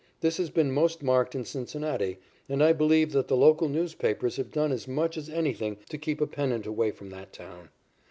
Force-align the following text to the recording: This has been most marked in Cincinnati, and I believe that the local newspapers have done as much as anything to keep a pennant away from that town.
This 0.21 0.37
has 0.37 0.49
been 0.49 0.71
most 0.71 1.03
marked 1.03 1.35
in 1.35 1.45
Cincinnati, 1.45 2.17
and 2.49 2.63
I 2.63 2.73
believe 2.73 3.11
that 3.11 3.27
the 3.27 3.37
local 3.37 3.69
newspapers 3.69 4.37
have 4.37 4.49
done 4.51 4.71
as 4.71 4.87
much 4.87 5.15
as 5.15 5.29
anything 5.29 5.77
to 5.89 5.97
keep 5.99 6.19
a 6.19 6.25
pennant 6.25 6.65
away 6.65 6.89
from 6.89 7.11
that 7.11 7.31
town. 7.31 7.69